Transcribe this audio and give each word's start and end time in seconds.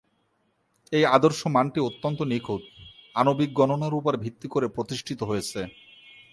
এই 0.93 1.03
আদর্শ 1.15 1.39
মানটি 1.47 1.79
অত্যন্ত 1.79 2.19
নিখুঁত 2.23 2.63
আণবিক 3.15 3.49
গণনার 3.53 3.93
উপর 3.93 4.13
ভিত্তি 4.17 4.47
করে 4.47 4.67
প্রতিষ্ঠিত 4.67 5.19
হয়েছে। 5.23 5.61